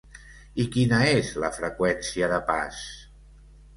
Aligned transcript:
I 0.61 0.65
quina 0.75 1.01
és 1.09 1.29
la 1.45 1.51
freqüència 1.59 2.31
de 2.33 2.43
pas? 2.51 2.81